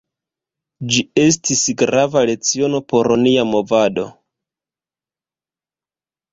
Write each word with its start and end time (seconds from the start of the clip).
Ĝi 0.93 1.03
estis 1.23 1.61
grava 1.81 2.25
leciono 2.31 2.81
por 2.95 3.11
nia 3.27 3.47
movado. 3.53 4.09